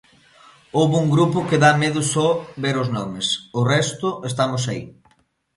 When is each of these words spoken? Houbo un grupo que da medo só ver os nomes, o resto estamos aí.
Houbo 0.77 0.95
un 1.03 1.07
grupo 1.15 1.45
que 1.49 1.57
da 1.63 1.71
medo 1.81 2.01
só 2.13 2.29
ver 2.63 2.75
os 2.83 2.89
nomes, 2.97 3.27
o 3.59 3.61
resto 3.73 4.07
estamos 4.29 4.63
aí. 4.71 4.83